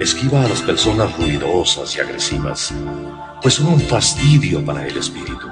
Esquiva 0.00 0.44
a 0.44 0.48
las 0.48 0.60
personas 0.60 1.16
ruidosas 1.16 1.96
y 1.96 2.00
agresivas, 2.00 2.74
pues 3.40 3.54
son 3.54 3.68
un 3.68 3.80
fastidio 3.80 4.64
para 4.64 4.86
el 4.86 4.96
espíritu. 4.96 5.48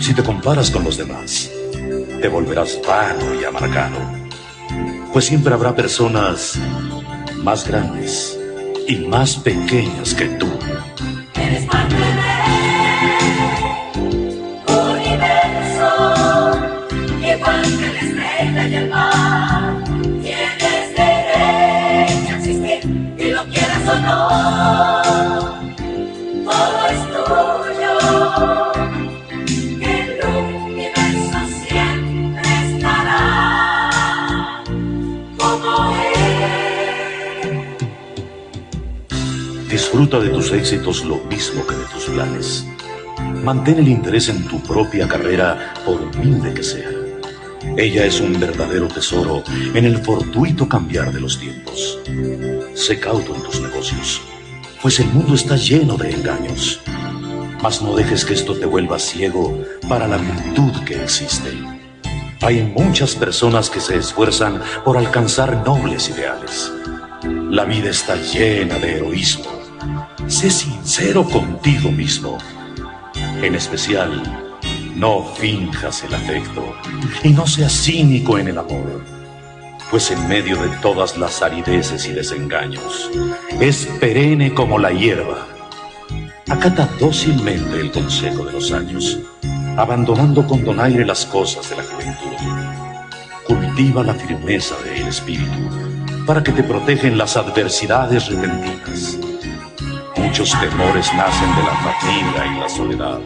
Si 0.00 0.14
te 0.14 0.22
comparas 0.22 0.70
con 0.70 0.84
los 0.84 0.96
demás, 0.96 1.50
te 2.20 2.28
volverás 2.28 2.80
vano 2.86 3.38
y 3.38 3.44
amargado, 3.44 3.98
pues 5.12 5.26
siempre 5.26 5.52
habrá 5.52 5.74
personas 5.74 6.58
más 7.42 7.68
grandes 7.68 8.38
y 8.88 8.96
más 8.96 9.36
pequeñas 9.36 10.14
que 10.14 10.24
tú. 10.24 10.48
Eres 11.34 11.66
Disfruta 39.74 40.20
de 40.20 40.28
tus 40.28 40.52
éxitos 40.52 41.04
lo 41.04 41.16
mismo 41.24 41.66
que 41.66 41.74
de 41.74 41.84
tus 41.86 42.04
planes. 42.04 42.64
Mantén 43.42 43.78
el 43.78 43.88
interés 43.88 44.28
en 44.28 44.46
tu 44.46 44.60
propia 44.62 45.08
carrera, 45.08 45.74
por 45.84 46.00
humilde 46.00 46.54
que 46.54 46.62
sea. 46.62 46.93
Ella 47.76 48.04
es 48.04 48.20
un 48.20 48.38
verdadero 48.38 48.88
tesoro 48.88 49.42
en 49.74 49.84
el 49.84 49.98
fortuito 49.98 50.68
cambiar 50.68 51.12
de 51.12 51.20
los 51.20 51.38
tiempos. 51.38 51.98
Sé 52.74 53.00
cauto 53.00 53.34
en 53.34 53.42
tus 53.42 53.60
negocios, 53.60 54.20
pues 54.80 55.00
el 55.00 55.08
mundo 55.08 55.34
está 55.34 55.56
lleno 55.56 55.96
de 55.96 56.10
engaños. 56.12 56.80
Mas 57.62 57.82
no 57.82 57.96
dejes 57.96 58.24
que 58.24 58.34
esto 58.34 58.54
te 58.54 58.66
vuelva 58.66 58.98
ciego 58.98 59.58
para 59.88 60.06
la 60.06 60.18
virtud 60.18 60.72
que 60.84 61.02
existe. 61.02 61.50
Hay 62.42 62.62
muchas 62.62 63.14
personas 63.14 63.70
que 63.70 63.80
se 63.80 63.96
esfuerzan 63.96 64.60
por 64.84 64.98
alcanzar 64.98 65.66
nobles 65.66 66.10
ideales. 66.10 66.70
La 67.50 67.64
vida 67.64 67.88
está 67.88 68.16
llena 68.16 68.78
de 68.78 68.96
heroísmo. 68.96 69.46
Sé 70.26 70.50
sincero 70.50 71.24
contigo 71.24 71.90
mismo. 71.90 72.36
En 73.42 73.54
especial, 73.54 74.43
no 74.94 75.24
finjas 75.24 76.04
el 76.04 76.14
afecto 76.14 76.74
y 77.22 77.30
no 77.30 77.46
seas 77.46 77.72
cínico 77.72 78.38
en 78.38 78.48
el 78.48 78.58
amor, 78.58 79.02
pues 79.90 80.10
en 80.10 80.28
medio 80.28 80.56
de 80.56 80.68
todas 80.78 81.16
las 81.16 81.42
arideces 81.42 82.06
y 82.06 82.12
desengaños, 82.12 83.10
es 83.60 83.86
perenne 84.00 84.54
como 84.54 84.78
la 84.78 84.92
hierba. 84.92 85.46
Acata 86.48 86.88
dócilmente 87.00 87.80
el 87.80 87.90
consejo 87.90 88.44
de 88.44 88.52
los 88.52 88.70
años, 88.72 89.18
abandonando 89.76 90.46
con 90.46 90.64
donaire 90.64 91.04
las 91.04 91.26
cosas 91.26 91.68
de 91.70 91.76
la 91.76 91.82
juventud. 91.82 92.36
Cultiva 93.46 94.02
la 94.02 94.14
firmeza 94.14 94.76
del 94.84 95.08
espíritu 95.08 95.84
para 96.26 96.42
que 96.42 96.52
te 96.52 96.62
protegen 96.62 97.18
las 97.18 97.36
adversidades 97.36 98.28
repentinas. 98.28 99.18
Muchos 100.24 100.58
temores 100.58 101.12
nacen 101.14 101.54
de 101.54 101.62
la 101.62 101.76
fatiga 101.76 102.46
y 102.46 102.58
la 102.58 102.68
soledad. 102.68 103.18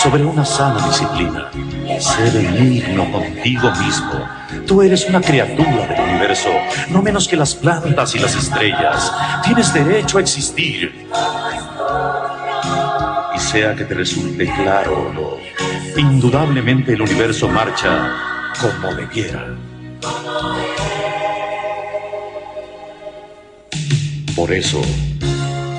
Sobre 0.00 0.24
una 0.24 0.44
sana 0.44 0.86
disciplina, 0.86 1.50
sé 1.98 2.30
benigno 2.30 3.10
contigo 3.10 3.70
mismo. 3.72 4.26
Tú 4.66 4.82
eres 4.82 5.04
una 5.08 5.20
criatura 5.20 5.86
del 5.86 6.00
universo, 6.00 6.48
no 6.90 7.02
menos 7.02 7.26
que 7.26 7.36
las 7.36 7.56
plantas 7.56 8.14
y 8.14 8.20
las 8.20 8.36
estrellas. 8.36 9.12
Tienes 9.44 9.74
derecho 9.74 10.18
a 10.18 10.20
existir. 10.20 11.08
Y 13.34 13.38
sea 13.38 13.74
que 13.74 13.84
te 13.84 13.94
resulte 13.94 14.46
claro 14.46 15.08
o 15.08 15.12
no, 15.12 16.00
indudablemente 16.00 16.92
el 16.92 17.02
universo 17.02 17.48
marcha 17.48 18.12
como 18.60 18.94
debiera. 18.94 19.44
Por 24.36 24.52
eso, 24.52 24.80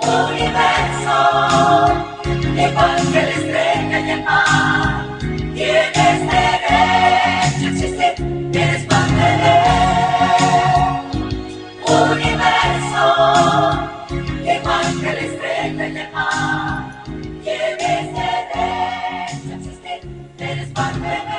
universo, 0.00 1.18
igual 2.54 2.96
que 3.12 3.22
la 3.22 3.30
estrella 3.30 3.98
y 4.00 4.10
el 4.10 4.22
mar, 4.24 5.18
tienes 5.54 5.96
este 5.96 6.40
derecho 6.68 7.64
a 7.64 7.68
existir, 7.70 8.14
eres 8.52 8.84
parte 8.84 9.26
del 9.42 9.56
universo, 12.02 13.04
igual 14.44 14.86
que 15.00 15.10
la 15.12 15.20
estrella 15.20 15.86
y 15.86 15.96
el 15.98 16.12
mar, 16.12 17.04
tienes 17.42 17.80
este 17.80 18.26
derecho 18.54 19.48
a 19.50 19.56
existir, 19.56 20.00
eres 20.38 20.70
parte 20.70 21.08
del 21.08 21.35